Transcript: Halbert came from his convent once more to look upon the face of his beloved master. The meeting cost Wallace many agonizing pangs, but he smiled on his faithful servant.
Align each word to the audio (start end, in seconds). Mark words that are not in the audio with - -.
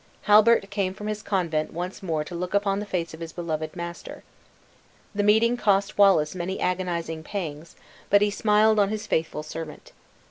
Halbert 0.23 0.67
came 0.71 0.95
from 0.95 1.05
his 1.05 1.21
convent 1.21 1.73
once 1.73 2.01
more 2.01 2.23
to 2.23 2.33
look 2.33 2.55
upon 2.55 2.79
the 2.79 2.87
face 2.87 3.13
of 3.13 3.19
his 3.19 3.31
beloved 3.31 3.75
master. 3.75 4.23
The 5.13 5.21
meeting 5.21 5.57
cost 5.57 5.95
Wallace 5.95 6.33
many 6.33 6.59
agonizing 6.59 7.21
pangs, 7.21 7.75
but 8.09 8.23
he 8.23 8.31
smiled 8.31 8.79
on 8.79 8.89
his 8.89 9.05
faithful 9.05 9.43
servant. 9.43 9.91